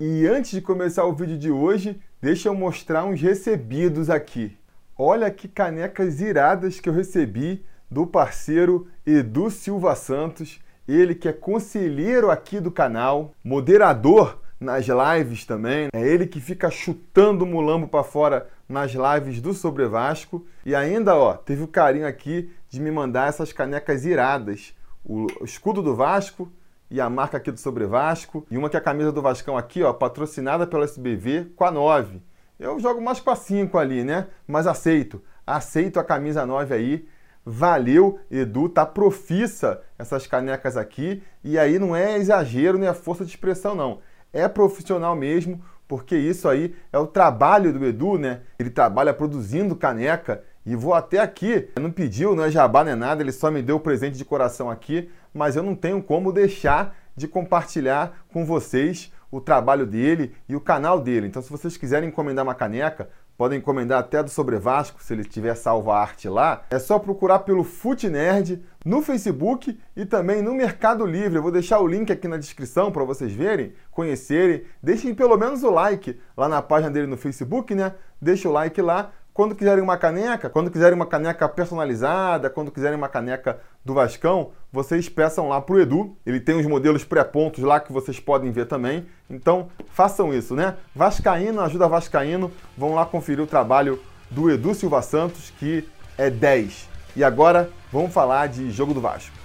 E 0.00 0.28
antes 0.28 0.52
de 0.52 0.60
começar 0.60 1.04
o 1.06 1.12
vídeo 1.12 1.36
de 1.36 1.50
hoje, 1.50 2.00
deixa 2.22 2.48
eu 2.48 2.54
mostrar 2.54 3.04
uns 3.04 3.20
recebidos 3.20 4.08
aqui. 4.08 4.56
Olha 4.96 5.28
que 5.28 5.48
canecas 5.48 6.20
iradas 6.20 6.78
que 6.78 6.88
eu 6.88 6.92
recebi 6.92 7.66
do 7.90 8.06
parceiro 8.06 8.86
Edu 9.04 9.50
Silva 9.50 9.96
Santos, 9.96 10.60
ele 10.86 11.16
que 11.16 11.26
é 11.26 11.32
conselheiro 11.32 12.30
aqui 12.30 12.60
do 12.60 12.70
canal, 12.70 13.34
moderador 13.42 14.38
nas 14.60 14.86
lives 14.86 15.44
também, 15.44 15.88
é 15.92 16.00
ele 16.00 16.28
que 16.28 16.40
fica 16.40 16.70
chutando 16.70 17.44
o 17.44 17.48
mulambo 17.48 17.88
para 17.88 18.04
fora 18.04 18.48
nas 18.68 18.92
lives 18.92 19.40
do 19.40 19.52
Sobre 19.52 19.84
Vasco. 19.88 20.46
E 20.64 20.76
ainda, 20.76 21.16
ó, 21.16 21.32
teve 21.34 21.64
o 21.64 21.66
carinho 21.66 22.06
aqui 22.06 22.52
de 22.70 22.80
me 22.80 22.92
mandar 22.92 23.28
essas 23.28 23.52
canecas 23.52 24.06
iradas, 24.06 24.76
o 25.04 25.26
escudo 25.42 25.82
do 25.82 25.96
Vasco 25.96 26.48
e 26.90 27.00
a 27.00 27.08
marca 27.08 27.36
aqui 27.36 27.50
do 27.50 27.58
Sobre 27.58 27.86
Vasco. 27.86 28.46
E 28.50 28.56
uma 28.56 28.70
que 28.70 28.76
é 28.76 28.78
a 28.78 28.82
camisa 28.82 29.12
do 29.12 29.22
Vascão 29.22 29.56
aqui, 29.56 29.82
ó, 29.82 29.92
patrocinada 29.92 30.66
pela 30.66 30.84
SBV 30.84 31.52
com 31.56 31.64
a 31.64 31.70
9. 31.70 32.22
Eu 32.58 32.78
jogo 32.80 33.00
mais 33.00 33.20
com 33.20 33.30
a 33.30 33.36
5 33.36 33.78
ali, 33.78 34.02
né? 34.02 34.26
Mas 34.46 34.66
aceito. 34.66 35.22
Aceito 35.46 36.00
a 36.00 36.04
camisa 36.04 36.44
9 36.44 36.74
aí. 36.74 37.08
Valeu, 37.44 38.18
Edu, 38.30 38.68
tá 38.68 38.84
profissa 38.84 39.80
essas 39.98 40.26
canecas 40.26 40.76
aqui. 40.76 41.22
E 41.42 41.58
aí 41.58 41.78
não 41.78 41.94
é 41.94 42.16
exagero 42.18 42.78
nem 42.78 42.88
é 42.88 42.94
força 42.94 43.24
de 43.24 43.30
expressão, 43.30 43.74
não. 43.74 44.00
É 44.32 44.46
profissional 44.46 45.16
mesmo, 45.16 45.62
porque 45.86 46.16
isso 46.16 46.48
aí 46.48 46.74
é 46.92 46.98
o 46.98 47.06
trabalho 47.06 47.72
do 47.72 47.84
Edu, 47.84 48.18
né? 48.18 48.42
Ele 48.58 48.70
trabalha 48.70 49.14
produzindo 49.14 49.74
caneca. 49.74 50.44
E 50.70 50.76
vou 50.76 50.92
até 50.92 51.18
aqui, 51.18 51.68
não 51.80 51.90
pediu, 51.90 52.36
não 52.36 52.44
é 52.44 52.50
jabá 52.50 52.84
nem 52.84 52.94
nada, 52.94 53.22
ele 53.22 53.32
só 53.32 53.50
me 53.50 53.62
deu 53.62 53.76
o 53.76 53.80
presente 53.80 54.18
de 54.18 54.24
coração 54.24 54.70
aqui 54.70 55.08
mas 55.32 55.56
eu 55.56 55.62
não 55.62 55.74
tenho 55.74 56.02
como 56.02 56.32
deixar 56.32 56.96
de 57.16 57.28
compartilhar 57.28 58.24
com 58.32 58.44
vocês 58.44 59.12
o 59.30 59.40
trabalho 59.40 59.86
dele 59.86 60.34
e 60.48 60.56
o 60.56 60.60
canal 60.60 61.00
dele. 61.00 61.26
Então, 61.26 61.42
se 61.42 61.50
vocês 61.50 61.76
quiserem 61.76 62.08
encomendar 62.08 62.44
uma 62.44 62.54
caneca, 62.54 63.10
podem 63.36 63.58
encomendar 63.58 64.00
até 64.00 64.22
do 64.22 64.30
Sobre 64.30 64.58
Vasco, 64.58 65.02
se 65.02 65.12
ele 65.12 65.22
tiver 65.22 65.54
salvo 65.54 65.90
a 65.90 66.00
arte 66.00 66.28
lá. 66.28 66.62
É 66.70 66.78
só 66.78 66.98
procurar 66.98 67.40
pelo 67.40 67.62
Fute 67.62 68.08
Nerd 68.08 68.62
no 68.84 69.02
Facebook 69.02 69.78
e 69.94 70.06
também 70.06 70.40
no 70.40 70.54
Mercado 70.54 71.04
Livre. 71.04 71.36
Eu 71.36 71.42
vou 71.42 71.52
deixar 71.52 71.78
o 71.80 71.86
link 71.86 72.10
aqui 72.10 72.26
na 72.26 72.36
descrição 72.38 72.90
para 72.90 73.04
vocês 73.04 73.32
verem, 73.32 73.74
conhecerem. 73.90 74.64
Deixem 74.82 75.14
pelo 75.14 75.36
menos 75.36 75.62
o 75.62 75.70
like 75.70 76.18
lá 76.36 76.48
na 76.48 76.62
página 76.62 76.90
dele 76.90 77.06
no 77.06 77.16
Facebook, 77.16 77.74
né? 77.74 77.94
Deixa 78.20 78.48
o 78.48 78.52
like 78.52 78.80
lá 78.80 79.12
quando 79.38 79.54
quiserem 79.54 79.84
uma 79.84 79.96
caneca, 79.96 80.50
quando 80.50 80.68
quiserem 80.68 80.96
uma 80.96 81.06
caneca 81.06 81.48
personalizada, 81.48 82.50
quando 82.50 82.72
quiserem 82.72 82.98
uma 82.98 83.08
caneca 83.08 83.60
do 83.84 83.94
Vascão, 83.94 84.50
vocês 84.72 85.08
peçam 85.08 85.48
lá 85.48 85.60
pro 85.60 85.80
Edu. 85.80 86.16
Ele 86.26 86.40
tem 86.40 86.58
os 86.58 86.66
modelos 86.66 87.04
pré-pontos 87.04 87.62
lá 87.62 87.78
que 87.78 87.92
vocês 87.92 88.18
podem 88.18 88.50
ver 88.50 88.66
também. 88.66 89.06
Então, 89.30 89.68
façam 89.92 90.34
isso, 90.34 90.56
né? 90.56 90.74
Vascaíno, 90.92 91.60
ajuda 91.60 91.86
Vascaíno. 91.86 92.50
Vão 92.76 92.96
lá 92.96 93.06
conferir 93.06 93.40
o 93.40 93.46
trabalho 93.46 94.00
do 94.28 94.50
Edu 94.50 94.74
Silva 94.74 95.02
Santos, 95.02 95.52
que 95.56 95.88
é 96.18 96.28
10. 96.28 96.88
E 97.14 97.22
agora, 97.22 97.70
vamos 97.92 98.12
falar 98.12 98.48
de 98.48 98.72
jogo 98.72 98.92
do 98.92 99.00
Vasco. 99.00 99.36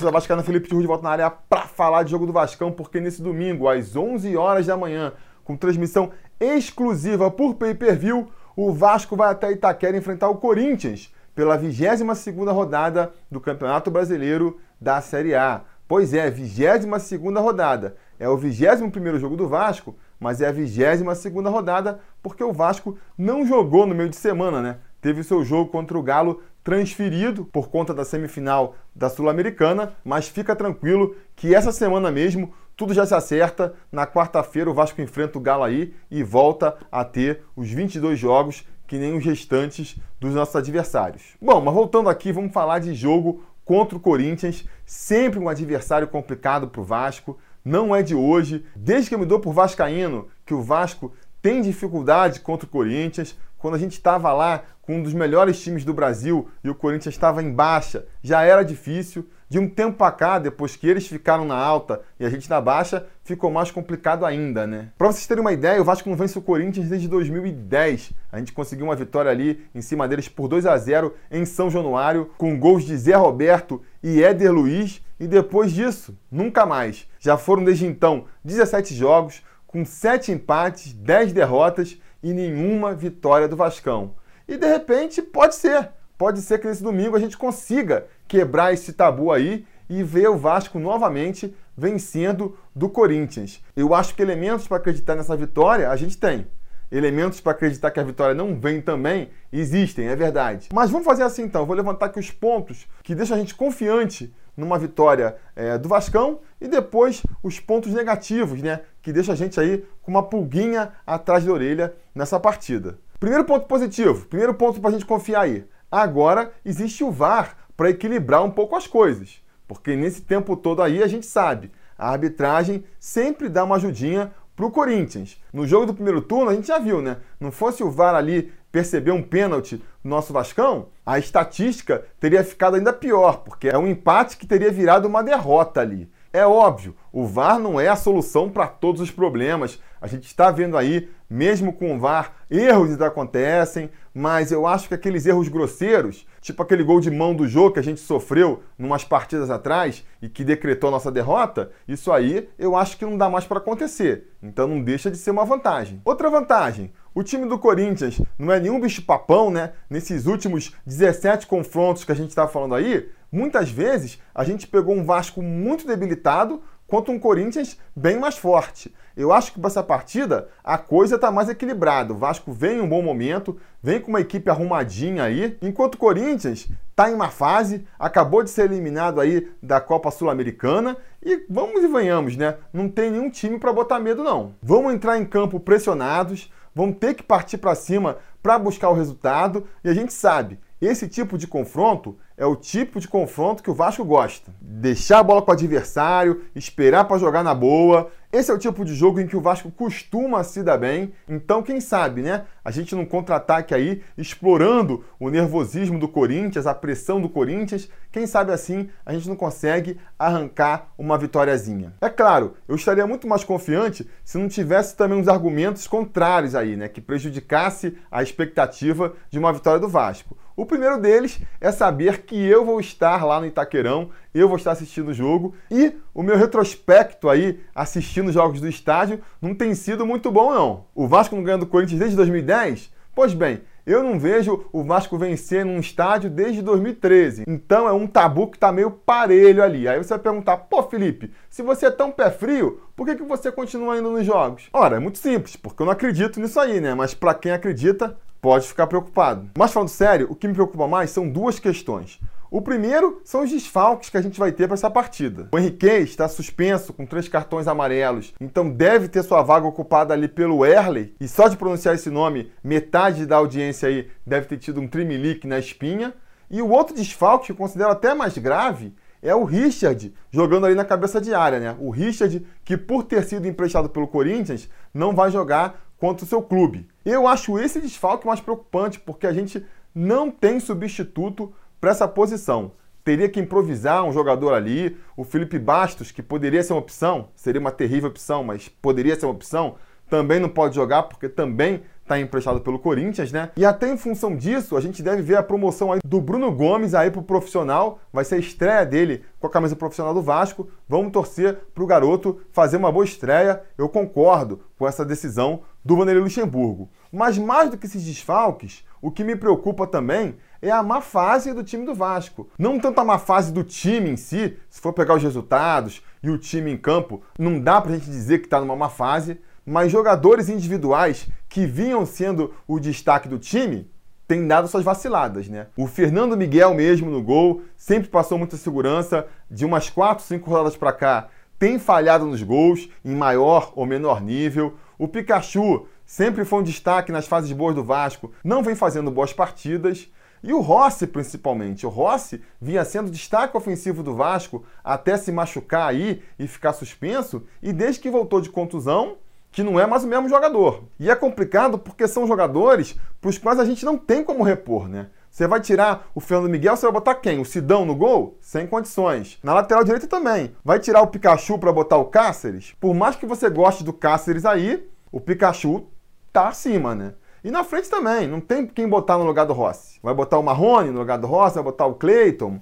Torcida 0.00 0.10
vascaína, 0.10 0.42
Felipe 0.42 0.66
Tiru 0.66 0.80
de 0.80 0.86
volta 0.86 1.04
na 1.04 1.10
área 1.10 1.30
para 1.30 1.66
falar 1.66 2.04
de 2.04 2.10
jogo 2.10 2.24
do 2.24 2.32
Vascão, 2.32 2.72
porque 2.72 2.98
nesse 3.00 3.20
domingo, 3.20 3.68
às 3.68 3.94
11 3.94 4.34
horas 4.34 4.64
da 4.64 4.74
manhã, 4.74 5.12
com 5.44 5.54
transmissão 5.54 6.10
exclusiva 6.40 7.30
por 7.30 7.54
pay-per-view, 7.56 8.30
o 8.56 8.72
Vasco 8.72 9.14
vai 9.14 9.30
até 9.30 9.52
Itaquera 9.52 9.98
enfrentar 9.98 10.30
o 10.30 10.36
Corinthians 10.36 11.12
pela 11.34 11.58
22ª 11.58 12.50
rodada 12.50 13.12
do 13.30 13.38
Campeonato 13.40 13.90
Brasileiro 13.90 14.58
da 14.80 15.02
Série 15.02 15.34
A. 15.34 15.64
Pois 15.86 16.14
é, 16.14 16.30
22ª 16.30 17.38
rodada. 17.42 17.94
É 18.18 18.26
o 18.26 18.38
21º 18.38 19.18
jogo 19.18 19.36
do 19.36 19.48
Vasco, 19.48 19.94
mas 20.18 20.40
é 20.40 20.48
a 20.48 20.52
22ª 20.52 21.50
rodada 21.50 22.00
porque 22.22 22.42
o 22.42 22.54
Vasco 22.54 22.96
não 23.18 23.44
jogou 23.44 23.86
no 23.86 23.94
meio 23.94 24.08
de 24.08 24.16
semana, 24.16 24.62
né? 24.62 24.78
Teve 25.02 25.22
seu 25.22 25.44
jogo 25.44 25.70
contra 25.70 25.98
o 25.98 26.02
Galo 26.02 26.40
transferido 26.62 27.44
por 27.44 27.68
conta 27.68 27.94
da 27.94 28.04
semifinal 28.04 28.74
da 28.94 29.08
Sul-Americana, 29.08 29.94
mas 30.04 30.28
fica 30.28 30.54
tranquilo 30.54 31.16
que 31.34 31.54
essa 31.54 31.72
semana 31.72 32.10
mesmo 32.10 32.52
tudo 32.76 32.94
já 32.94 33.04
se 33.04 33.14
acerta. 33.14 33.74
Na 33.92 34.06
quarta-feira 34.06 34.70
o 34.70 34.74
Vasco 34.74 35.00
enfrenta 35.02 35.38
o 35.38 35.40
Galo 35.40 35.64
aí 35.64 35.94
e 36.10 36.22
volta 36.22 36.76
a 36.90 37.04
ter 37.04 37.42
os 37.54 37.70
22 37.70 38.18
jogos 38.18 38.64
que 38.86 38.98
nem 38.98 39.16
os 39.16 39.24
restantes 39.24 39.96
dos 40.18 40.34
nossos 40.34 40.56
adversários. 40.56 41.36
Bom, 41.40 41.60
mas 41.60 41.72
voltando 41.72 42.08
aqui, 42.08 42.32
vamos 42.32 42.52
falar 42.52 42.80
de 42.80 42.92
jogo 42.94 43.44
contra 43.64 43.96
o 43.96 44.00
Corinthians, 44.00 44.66
sempre 44.84 45.38
um 45.38 45.48
adversário 45.48 46.08
complicado 46.08 46.66
para 46.66 46.80
o 46.80 46.84
Vasco. 46.84 47.38
Não 47.64 47.94
é 47.94 48.02
de 48.02 48.16
hoje, 48.16 48.64
desde 48.74 49.08
que 49.08 49.14
eu 49.14 49.18
me 49.18 49.26
dou 49.26 49.38
por 49.38 49.52
vascaíno, 49.52 50.26
que 50.44 50.52
o 50.52 50.60
Vasco 50.60 51.12
tem 51.40 51.62
dificuldade 51.62 52.40
contra 52.40 52.66
o 52.66 52.70
Corinthians. 52.70 53.36
Quando 53.60 53.74
a 53.74 53.78
gente 53.78 53.92
estava 53.92 54.32
lá 54.32 54.62
com 54.80 54.96
um 54.96 55.02
dos 55.02 55.12
melhores 55.12 55.60
times 55.60 55.84
do 55.84 55.92
Brasil 55.92 56.48
e 56.64 56.70
o 56.70 56.74
Corinthians 56.74 57.14
estava 57.14 57.42
em 57.42 57.52
baixa, 57.52 58.06
já 58.22 58.42
era 58.42 58.64
difícil. 58.64 59.28
De 59.50 59.58
um 59.58 59.68
tempo 59.68 59.98
para 59.98 60.12
cá, 60.12 60.38
depois 60.38 60.76
que 60.76 60.88
eles 60.88 61.06
ficaram 61.06 61.44
na 61.44 61.56
alta 61.56 62.00
e 62.18 62.24
a 62.24 62.30
gente 62.30 62.48
na 62.48 62.60
baixa, 62.60 63.06
ficou 63.22 63.50
mais 63.50 63.70
complicado 63.70 64.24
ainda, 64.24 64.66
né? 64.66 64.90
Para 64.96 65.08
vocês 65.08 65.26
terem 65.26 65.42
uma 65.42 65.52
ideia, 65.52 65.80
o 65.80 65.84
Vasco 65.84 66.08
não 66.08 66.16
vence 66.16 66.38
o 66.38 66.42
Corinthians 66.42 66.88
desde 66.88 67.06
2010. 67.06 68.12
A 68.32 68.38
gente 68.38 68.52
conseguiu 68.52 68.86
uma 68.86 68.96
vitória 68.96 69.30
ali 69.30 69.66
em 69.74 69.82
cima 69.82 70.08
deles 70.08 70.28
por 70.28 70.48
2 70.48 70.64
a 70.66 70.78
0 70.78 71.14
em 71.30 71.44
São 71.44 71.68
Januário, 71.68 72.30
com 72.38 72.58
gols 72.58 72.84
de 72.84 72.96
Zé 72.96 73.14
Roberto 73.14 73.82
e 74.02 74.22
Éder 74.22 74.52
Luiz. 74.52 75.02
E 75.18 75.26
depois 75.26 75.72
disso, 75.72 76.16
nunca 76.30 76.64
mais. 76.64 77.06
Já 77.18 77.36
foram 77.36 77.62
desde 77.62 77.84
então 77.84 78.24
17 78.42 78.94
jogos, 78.94 79.42
com 79.66 79.84
7 79.84 80.32
empates, 80.32 80.92
10 80.92 81.32
derrotas 81.32 81.98
e 82.22 82.32
nenhuma 82.32 82.94
vitória 82.94 83.48
do 83.48 83.56
Vascão. 83.56 84.14
E 84.46 84.56
de 84.56 84.66
repente 84.66 85.22
pode 85.22 85.54
ser, 85.54 85.90
pode 86.18 86.40
ser 86.42 86.58
que 86.58 86.66
nesse 86.66 86.82
domingo 86.82 87.16
a 87.16 87.20
gente 87.20 87.38
consiga 87.38 88.06
quebrar 88.26 88.72
esse 88.72 88.92
tabu 88.92 89.32
aí 89.32 89.64
e 89.88 90.02
ver 90.02 90.28
o 90.28 90.36
Vasco 90.36 90.78
novamente 90.78 91.54
vencendo 91.76 92.56
do 92.74 92.88
Corinthians. 92.88 93.62
Eu 93.74 93.94
acho 93.94 94.14
que 94.14 94.22
elementos 94.22 94.68
para 94.68 94.76
acreditar 94.76 95.16
nessa 95.16 95.36
vitória 95.36 95.90
a 95.90 95.96
gente 95.96 96.16
tem. 96.16 96.46
Elementos 96.92 97.40
para 97.40 97.52
acreditar 97.52 97.90
que 97.92 98.00
a 98.00 98.04
vitória 98.04 98.34
não 98.34 98.58
vem 98.58 98.80
também 98.80 99.30
existem, 99.52 100.08
é 100.08 100.16
verdade. 100.16 100.68
Mas 100.72 100.90
vamos 100.90 101.06
fazer 101.06 101.22
assim 101.22 101.42
então. 101.42 101.64
vou 101.64 101.76
levantar 101.76 102.06
aqui 102.06 102.18
os 102.18 102.30
pontos 102.30 102.88
que 103.02 103.14
deixam 103.14 103.36
a 103.36 103.40
gente 103.40 103.54
confiante 103.54 104.34
numa 104.56 104.78
vitória 104.78 105.36
é, 105.54 105.78
do 105.78 105.88
Vascão 105.88 106.40
e 106.60 106.68
depois 106.68 107.22
os 107.42 107.58
pontos 107.58 107.92
negativos, 107.92 108.62
né? 108.62 108.80
Que 109.02 109.12
deixa 109.12 109.32
a 109.32 109.36
gente 109.36 109.58
aí 109.58 109.84
com 110.02 110.10
uma 110.10 110.22
pulguinha 110.22 110.92
atrás 111.06 111.44
da 111.44 111.52
orelha 111.52 111.94
nessa 112.14 112.38
partida. 112.38 112.98
Primeiro 113.18 113.44
ponto 113.44 113.66
positivo, 113.66 114.26
primeiro 114.26 114.54
ponto 114.54 114.80
para 114.80 114.90
a 114.90 114.92
gente 114.92 115.06
confiar 115.06 115.42
aí. 115.42 115.64
Agora 115.90 116.52
existe 116.64 117.02
o 117.02 117.10
VAR 117.10 117.56
para 117.76 117.90
equilibrar 117.90 118.44
um 118.44 118.50
pouco 118.50 118.76
as 118.76 118.86
coisas. 118.86 119.42
Porque 119.66 119.94
nesse 119.94 120.22
tempo 120.22 120.56
todo 120.56 120.82
aí 120.82 121.02
a 121.02 121.06
gente 121.06 121.26
sabe, 121.26 121.70
a 121.96 122.10
arbitragem 122.10 122.84
sempre 122.98 123.48
dá 123.48 123.64
uma 123.64 123.76
ajudinha 123.76 124.32
para 124.56 124.66
o 124.66 124.70
Corinthians. 124.70 125.40
No 125.52 125.66
jogo 125.66 125.86
do 125.86 125.94
primeiro 125.94 126.20
turno 126.20 126.50
a 126.50 126.54
gente 126.54 126.68
já 126.68 126.78
viu, 126.78 127.00
né? 127.00 127.16
Não 127.38 127.50
fosse 127.50 127.82
o 127.82 127.90
VAR 127.90 128.14
ali 128.14 128.52
perceber 128.70 129.10
um 129.10 129.22
pênalti 129.22 129.82
no 130.02 130.10
nosso 130.10 130.32
Vascão, 130.32 130.88
a 131.04 131.18
estatística 131.18 132.04
teria 132.18 132.44
ficado 132.44 132.76
ainda 132.76 132.92
pior, 132.92 133.38
porque 133.38 133.68
é 133.68 133.76
um 133.76 133.86
empate 133.86 134.36
que 134.36 134.46
teria 134.46 134.70
virado 134.70 135.06
uma 135.06 135.22
derrota 135.22 135.80
ali. 135.80 136.10
É 136.32 136.46
óbvio, 136.46 136.94
o 137.12 137.26
VAR 137.26 137.58
não 137.58 137.80
é 137.80 137.88
a 137.88 137.96
solução 137.96 138.48
para 138.48 138.68
todos 138.68 139.00
os 139.00 139.10
problemas. 139.10 139.80
A 140.00 140.06
gente 140.06 140.26
está 140.26 140.48
vendo 140.52 140.76
aí, 140.76 141.10
mesmo 141.28 141.72
com 141.72 141.96
o 141.96 141.98
VAR, 141.98 142.32
erros 142.48 143.00
acontecem, 143.00 143.90
mas 144.14 144.52
eu 144.52 144.64
acho 144.64 144.86
que 144.86 144.94
aqueles 144.94 145.26
erros 145.26 145.48
grosseiros, 145.48 146.24
tipo 146.40 146.62
aquele 146.62 146.84
gol 146.84 147.00
de 147.00 147.10
mão 147.10 147.34
do 147.34 147.48
jogo 147.48 147.72
que 147.72 147.80
a 147.80 147.82
gente 147.82 148.00
sofreu 148.00 148.62
numas 148.78 149.02
partidas 149.02 149.50
atrás 149.50 150.04
e 150.22 150.28
que 150.28 150.44
decretou 150.44 150.86
a 150.88 150.92
nossa 150.92 151.10
derrota, 151.10 151.72
isso 151.88 152.12
aí 152.12 152.48
eu 152.56 152.76
acho 152.76 152.96
que 152.96 153.04
não 153.04 153.18
dá 153.18 153.28
mais 153.28 153.44
para 153.44 153.58
acontecer. 153.58 154.28
Então 154.40 154.68
não 154.68 154.80
deixa 154.80 155.10
de 155.10 155.16
ser 155.16 155.32
uma 155.32 155.44
vantagem. 155.44 156.00
Outra 156.04 156.30
vantagem, 156.30 156.92
o 157.20 157.22
time 157.22 157.46
do 157.46 157.58
Corinthians 157.58 158.18
não 158.38 158.50
é 158.50 158.58
nenhum 158.58 158.80
bicho-papão, 158.80 159.50
né? 159.50 159.72
Nesses 159.90 160.24
últimos 160.24 160.74
17 160.86 161.46
confrontos 161.46 162.02
que 162.02 162.12
a 162.12 162.14
gente 162.14 162.30
está 162.30 162.48
falando 162.48 162.74
aí, 162.74 163.10
muitas 163.30 163.70
vezes 163.70 164.18
a 164.34 164.42
gente 164.42 164.66
pegou 164.66 164.94
um 164.94 165.04
Vasco 165.04 165.42
muito 165.42 165.86
debilitado 165.86 166.62
contra 166.86 167.12
um 167.12 167.18
Corinthians 167.18 167.78
bem 167.94 168.18
mais 168.18 168.38
forte. 168.38 168.92
Eu 169.14 169.32
acho 169.32 169.52
que 169.52 169.60
para 169.60 169.68
essa 169.68 169.82
partida 169.82 170.48
a 170.64 170.78
coisa 170.78 171.16
está 171.16 171.30
mais 171.30 171.50
equilibrada. 171.50 172.14
O 172.14 172.16
Vasco 172.16 172.52
vem 172.52 172.78
em 172.78 172.80
um 172.80 172.88
bom 172.88 173.02
momento, 173.02 173.58
vem 173.82 174.00
com 174.00 174.08
uma 174.08 174.20
equipe 174.22 174.48
arrumadinha 174.48 175.24
aí, 175.24 175.58
enquanto 175.60 175.96
o 175.96 175.98
Corinthians 175.98 176.68
está 176.88 177.10
em 177.10 177.14
uma 177.14 177.28
fase, 177.28 177.86
acabou 177.98 178.42
de 178.42 178.48
ser 178.48 178.64
eliminado 178.64 179.20
aí 179.20 179.46
da 179.62 179.78
Copa 179.78 180.10
Sul-Americana 180.10 180.96
e 181.22 181.44
vamos 181.50 181.84
e 181.84 181.86
venhamos, 181.86 182.34
né? 182.34 182.56
Não 182.72 182.88
tem 182.88 183.10
nenhum 183.10 183.28
time 183.28 183.58
para 183.58 183.74
botar 183.74 183.98
medo 183.98 184.24
não. 184.24 184.54
Vamos 184.62 184.94
entrar 184.94 185.18
em 185.18 185.24
campo 185.26 185.60
pressionados, 185.60 186.50
vamos 186.74 186.96
ter 186.98 187.14
que 187.14 187.22
partir 187.22 187.58
para 187.58 187.74
cima 187.74 188.18
para 188.42 188.58
buscar 188.58 188.88
o 188.90 188.94
resultado 188.94 189.66
e 189.84 189.88
a 189.88 189.94
gente 189.94 190.12
sabe, 190.12 190.58
esse 190.80 191.06
tipo 191.08 191.36
de 191.36 191.46
confronto 191.46 192.16
é 192.40 192.46
o 192.46 192.56
tipo 192.56 192.98
de 192.98 193.06
confronto 193.06 193.62
que 193.62 193.70
o 193.70 193.74
Vasco 193.74 194.02
gosta. 194.02 194.50
Deixar 194.62 195.18
a 195.18 195.22
bola 195.22 195.42
com 195.42 195.50
o 195.50 195.54
adversário, 195.54 196.40
esperar 196.56 197.04
para 197.04 197.18
jogar 197.18 197.44
na 197.44 197.54
boa. 197.54 198.10
Esse 198.32 198.50
é 198.50 198.54
o 198.54 198.58
tipo 198.58 198.82
de 198.82 198.94
jogo 198.94 199.20
em 199.20 199.26
que 199.26 199.36
o 199.36 199.42
Vasco 199.42 199.70
costuma 199.70 200.42
se 200.42 200.62
dar 200.62 200.78
bem. 200.78 201.12
Então, 201.28 201.62
quem 201.62 201.82
sabe, 201.82 202.22
né? 202.22 202.44
A 202.64 202.70
gente 202.70 202.94
num 202.94 203.04
contra-ataque 203.04 203.74
aí, 203.74 204.02
explorando 204.16 205.04
o 205.18 205.28
nervosismo 205.28 205.98
do 205.98 206.08
Corinthians, 206.08 206.66
a 206.66 206.72
pressão 206.72 207.20
do 207.20 207.28
Corinthians, 207.28 207.90
quem 208.10 208.26
sabe 208.26 208.52
assim 208.52 208.88
a 209.04 209.12
gente 209.12 209.28
não 209.28 209.36
consegue 209.36 209.98
arrancar 210.18 210.92
uma 210.96 211.18
vitóriazinha. 211.18 211.92
É 212.00 212.08
claro, 212.08 212.54
eu 212.66 212.74
estaria 212.74 213.06
muito 213.06 213.28
mais 213.28 213.44
confiante 213.44 214.08
se 214.24 214.38
não 214.38 214.48
tivesse 214.48 214.96
também 214.96 215.18
uns 215.18 215.28
argumentos 215.28 215.86
contrários 215.86 216.54
aí, 216.54 216.74
né? 216.74 216.88
Que 216.88 217.02
prejudicasse 217.02 217.98
a 218.10 218.22
expectativa 218.22 219.12
de 219.28 219.38
uma 219.38 219.52
vitória 219.52 219.80
do 219.80 219.88
Vasco. 219.88 220.38
O 220.60 220.66
primeiro 220.66 221.00
deles 221.00 221.40
é 221.60 221.72
saber 221.72 222.22
que 222.30 222.46
eu 222.46 222.64
vou 222.64 222.78
estar 222.78 223.24
lá 223.24 223.40
no 223.40 223.46
Itaquerão, 223.46 224.10
eu 224.32 224.46
vou 224.46 224.56
estar 224.56 224.70
assistindo 224.70 225.08
o 225.08 225.12
jogo 225.12 225.52
e 225.68 225.96
o 226.14 226.22
meu 226.22 226.36
retrospecto 226.36 227.28
aí 227.28 227.58
assistindo 227.74 228.30
jogos 228.30 228.60
do 228.60 228.68
estádio 228.68 229.20
não 229.42 229.52
tem 229.52 229.74
sido 229.74 230.06
muito 230.06 230.30
bom 230.30 230.54
não. 230.54 230.84
O 230.94 231.08
Vasco 231.08 231.34
não 231.34 231.42
ganha 231.42 231.58
do 231.58 231.66
Corinthians 231.66 231.98
desde 231.98 232.16
2010? 232.16 232.92
Pois 233.12 233.34
bem, 233.34 233.62
eu 233.84 234.00
não 234.04 234.16
vejo 234.16 234.64
o 234.72 234.84
Vasco 234.84 235.18
vencer 235.18 235.64
num 235.64 235.80
estádio 235.80 236.30
desde 236.30 236.62
2013. 236.62 237.42
Então 237.48 237.88
é 237.88 237.92
um 237.92 238.06
tabu 238.06 238.46
que 238.46 238.60
tá 238.60 238.70
meio 238.70 238.92
parelho 238.92 239.60
ali. 239.60 239.88
Aí 239.88 239.98
você 239.98 240.10
vai 240.10 240.20
perguntar, 240.20 240.56
pô, 240.56 240.84
Felipe, 240.84 241.32
se 241.48 241.64
você 241.64 241.86
é 241.86 241.90
tão 241.90 242.12
pé 242.12 242.30
frio, 242.30 242.80
por 242.94 243.08
que, 243.08 243.16
que 243.16 243.24
você 243.24 243.50
continua 243.50 243.98
indo 243.98 244.08
nos 244.08 244.24
jogos? 244.24 244.68
Ora, 244.72 244.98
é 244.98 245.00
muito 245.00 245.18
simples, 245.18 245.56
porque 245.56 245.82
eu 245.82 245.86
não 245.86 245.92
acredito 245.92 246.38
nisso 246.38 246.60
aí, 246.60 246.80
né? 246.80 246.94
Mas 246.94 247.12
para 247.12 247.34
quem 247.34 247.50
acredita, 247.50 248.16
pode 248.40 248.66
ficar 248.66 248.86
preocupado. 248.86 249.50
Mas 249.56 249.72
falando 249.72 249.88
sério, 249.88 250.26
o 250.30 250.34
que 250.34 250.48
me 250.48 250.54
preocupa 250.54 250.86
mais 250.86 251.10
são 251.10 251.28
duas 251.28 251.58
questões. 251.58 252.20
O 252.50 252.60
primeiro 252.60 253.20
são 253.24 253.44
os 253.44 253.50
desfalques 253.50 254.10
que 254.10 254.16
a 254.16 254.20
gente 254.20 254.38
vai 254.38 254.50
ter 254.50 254.66
para 254.66 254.74
essa 254.74 254.90
partida. 254.90 255.48
O 255.52 255.58
Henrique 255.58 255.86
está 255.86 256.26
suspenso 256.28 256.92
com 256.92 257.06
três 257.06 257.28
cartões 257.28 257.68
amarelos, 257.68 258.34
então 258.40 258.68
deve 258.68 259.06
ter 259.06 259.22
sua 259.22 259.40
vaga 259.40 259.68
ocupada 259.68 260.12
ali 260.12 260.26
pelo 260.26 260.66
Erley. 260.66 261.14
E 261.20 261.28
só 261.28 261.46
de 261.46 261.56
pronunciar 261.56 261.94
esse 261.94 262.10
nome, 262.10 262.50
metade 262.62 263.24
da 263.24 263.36
audiência 263.36 263.88
aí 263.88 264.10
deve 264.26 264.46
ter 264.46 264.56
tido 264.56 264.80
um 264.80 264.88
trimelique 264.88 265.46
na 265.46 265.60
espinha. 265.60 266.12
E 266.50 266.60
o 266.60 266.70
outro 266.70 266.96
desfalque 266.96 267.46
que 267.46 267.52
eu 267.52 267.56
considero 267.56 267.92
até 267.92 268.14
mais 268.14 268.36
grave 268.36 268.92
é 269.22 269.32
o 269.32 269.44
Richard 269.44 270.12
jogando 270.30 270.66
ali 270.66 270.74
na 270.74 270.84
cabeça 270.84 271.20
de 271.20 271.32
área, 271.32 271.60
né? 271.60 271.76
O 271.78 271.90
Richard 271.90 272.44
que 272.64 272.76
por 272.76 273.04
ter 273.04 273.22
sido 273.22 273.46
emprestado 273.46 273.88
pelo 273.88 274.08
Corinthians 274.08 274.68
não 274.92 275.14
vai 275.14 275.30
jogar 275.30 275.89
contra 276.00 276.24
o 276.24 276.28
seu 276.28 276.42
clube. 276.42 276.88
Eu 277.04 277.28
acho 277.28 277.58
esse 277.58 277.80
desfalque 277.80 278.26
mais 278.26 278.40
preocupante, 278.40 278.98
porque 278.98 279.26
a 279.26 279.32
gente 279.32 279.64
não 279.94 280.30
tem 280.30 280.58
substituto 280.58 281.52
para 281.80 281.90
essa 281.90 282.08
posição. 282.08 282.72
Teria 283.04 283.28
que 283.28 283.38
improvisar 283.38 284.02
um 284.04 284.12
jogador 284.12 284.54
ali. 284.54 284.96
O 285.16 285.24
Felipe 285.24 285.58
Bastos, 285.58 286.10
que 286.10 286.22
poderia 286.22 286.62
ser 286.62 286.72
uma 286.72 286.80
opção, 286.80 287.28
seria 287.34 287.60
uma 287.60 287.70
terrível 287.70 288.08
opção, 288.08 288.42
mas 288.42 288.68
poderia 288.68 289.14
ser 289.14 289.26
uma 289.26 289.32
opção, 289.32 289.76
também 290.08 290.40
não 290.40 290.48
pode 290.48 290.74
jogar 290.74 291.04
porque 291.04 291.28
também 291.28 291.82
está 292.02 292.18
emprestado 292.18 292.60
pelo 292.60 292.80
Corinthians, 292.80 293.30
né? 293.30 293.50
E 293.56 293.64
até 293.64 293.88
em 293.88 293.96
função 293.96 294.36
disso, 294.36 294.76
a 294.76 294.80
gente 294.80 295.00
deve 295.00 295.22
ver 295.22 295.36
a 295.36 295.42
promoção 295.42 295.92
aí 295.92 296.00
do 296.04 296.20
Bruno 296.20 296.50
Gomes 296.50 296.92
aí 296.92 297.08
pro 297.08 297.22
profissional. 297.22 298.00
Vai 298.12 298.24
ser 298.24 298.34
a 298.34 298.38
estreia 298.38 298.84
dele 298.84 299.24
com 299.38 299.46
a 299.46 299.50
camisa 299.50 299.76
profissional 299.76 300.12
do 300.12 300.20
Vasco. 300.20 300.68
Vamos 300.88 301.12
torcer 301.12 301.56
pro 301.72 301.86
garoto 301.86 302.40
fazer 302.50 302.78
uma 302.78 302.90
boa 302.90 303.04
estreia. 303.04 303.62
Eu 303.78 303.88
concordo 303.88 304.60
com 304.76 304.88
essa 304.88 305.04
decisão 305.04 305.60
do 305.84 305.96
Vanderlei 305.96 306.22
Luxemburgo. 306.22 306.90
Mas 307.12 307.38
mais 307.38 307.70
do 307.70 307.76
que 307.76 307.86
esses 307.86 308.04
desfalques, 308.04 308.84
o 309.02 309.10
que 309.10 309.24
me 309.24 309.34
preocupa 309.34 309.86
também 309.86 310.36
é 310.62 310.70
a 310.70 310.82
má 310.82 311.00
fase 311.00 311.52
do 311.52 311.64
time 311.64 311.86
do 311.86 311.94
Vasco. 311.94 312.48
Não 312.58 312.78
tanto 312.78 313.00
a 313.00 313.04
má 313.04 313.18
fase 313.18 313.52
do 313.52 313.64
time 313.64 314.10
em 314.10 314.16
si, 314.16 314.56
se 314.68 314.80
for 314.80 314.92
pegar 314.92 315.14
os 315.14 315.22
resultados 315.22 316.02
e 316.22 316.30
o 316.30 316.38
time 316.38 316.70
em 316.70 316.76
campo, 316.76 317.22
não 317.38 317.58
dá 317.58 317.80
pra 317.80 317.92
gente 317.92 318.06
dizer 318.06 318.38
que 318.38 318.46
está 318.46 318.60
numa 318.60 318.76
má 318.76 318.88
fase, 318.88 319.40
mas 319.64 319.90
jogadores 319.90 320.48
individuais 320.48 321.28
que 321.48 321.66
vinham 321.66 322.04
sendo 322.04 322.52
o 322.66 322.78
destaque 322.78 323.28
do 323.28 323.38
time 323.38 323.90
têm 324.28 324.46
dado 324.46 324.68
suas 324.68 324.84
vaciladas, 324.84 325.48
né? 325.48 325.66
O 325.76 325.86
Fernando 325.86 326.36
Miguel 326.36 326.72
mesmo 326.74 327.10
no 327.10 327.22
gol 327.22 327.62
sempre 327.76 328.08
passou 328.08 328.38
muita 328.38 328.56
segurança, 328.56 329.26
de 329.50 329.64
umas 329.64 329.90
4, 329.90 330.24
5 330.24 330.48
rodadas 330.48 330.76
para 330.76 330.92
cá, 330.92 331.28
tem 331.58 331.78
falhado 331.78 332.24
nos 332.24 332.42
gols 332.42 332.88
em 333.04 333.14
maior 333.14 333.72
ou 333.74 333.84
menor 333.84 334.22
nível. 334.22 334.76
O 335.00 335.08
Pikachu 335.08 335.86
sempre 336.04 336.44
foi 336.44 336.58
um 336.58 336.62
destaque 336.62 337.10
nas 337.10 337.26
fases 337.26 337.50
boas 337.52 337.74
do 337.74 337.82
Vasco, 337.82 338.30
não 338.44 338.62
vem 338.62 338.74
fazendo 338.74 339.10
boas 339.10 339.32
partidas. 339.32 340.10
E 340.42 340.52
o 340.52 340.60
Rossi, 340.60 341.06
principalmente. 341.06 341.86
O 341.86 341.88
Rossi 341.88 342.42
vinha 342.60 342.84
sendo 342.84 343.10
destaque 343.10 343.56
ofensivo 343.56 344.02
do 344.02 344.14
Vasco 344.14 344.62
até 344.84 345.16
se 345.16 345.32
machucar 345.32 345.88
aí 345.88 346.22
e 346.38 346.46
ficar 346.46 346.74
suspenso. 346.74 347.46
E 347.62 347.72
desde 347.72 347.98
que 347.98 348.10
voltou 348.10 348.42
de 348.42 348.50
contusão, 348.50 349.16
que 349.50 349.62
não 349.62 349.80
é 349.80 349.86
mais 349.86 350.04
o 350.04 350.06
mesmo 350.06 350.28
jogador. 350.28 350.84
E 350.98 351.08
é 351.08 351.16
complicado 351.16 351.78
porque 351.78 352.06
são 352.06 352.26
jogadores 352.26 352.94
para 353.22 353.30
os 353.30 353.38
quais 353.38 353.58
a 353.58 353.64
gente 353.64 353.86
não 353.86 353.96
tem 353.96 354.22
como 354.22 354.44
repor, 354.44 354.86
né? 354.86 355.08
Você 355.30 355.46
vai 355.46 355.60
tirar 355.60 356.10
o 356.12 356.18
Fernando 356.18 356.50
Miguel, 356.50 356.76
você 356.76 356.86
vai 356.86 356.92
botar 356.92 357.14
quem? 357.14 357.40
O 357.40 357.44
Sidão 357.44 357.84
no 357.84 357.94
gol? 357.94 358.36
Sem 358.40 358.66
condições. 358.66 359.38
Na 359.44 359.54
lateral 359.54 359.84
direita 359.84 360.08
também. 360.08 360.54
Vai 360.64 360.80
tirar 360.80 361.02
o 361.02 361.06
Pikachu 361.06 361.56
para 361.56 361.72
botar 361.72 361.98
o 361.98 362.06
Cáceres? 362.06 362.74
Por 362.80 362.92
mais 362.94 363.14
que 363.14 363.24
você 363.24 363.48
goste 363.48 363.84
do 363.84 363.92
Cáceres 363.92 364.44
aí, 364.44 364.84
o 365.12 365.20
Pikachu 365.20 365.86
tá 366.32 366.48
acima, 366.48 366.96
né? 366.96 367.14
E 367.44 367.50
na 367.50 367.62
frente 367.62 367.88
também, 367.88 368.26
não 368.26 368.40
tem 368.40 368.66
quem 368.66 368.88
botar 368.88 369.16
no 369.18 369.24
lugar 369.24 369.46
do 369.46 369.52
Rossi. 369.52 370.00
Vai 370.02 370.12
botar 370.12 370.36
o 370.36 370.42
Marrone 370.42 370.90
no 370.90 370.98
lugar 370.98 371.16
do 371.16 371.28
Rossi, 371.28 371.54
vai 371.54 371.64
botar 371.64 371.86
o 371.86 371.94
Cleiton. 371.94 372.60